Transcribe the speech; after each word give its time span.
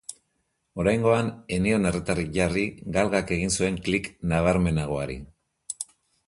Oraingoan 0.83 1.27
ez 1.57 1.59
zion 1.65 1.85
arretarik 1.89 2.31
jarri 2.37 2.63
galgak 2.97 3.35
egin 3.37 3.53
zuen 3.59 3.79
klik 3.89 4.11
nabarmenagoari. 4.33 5.21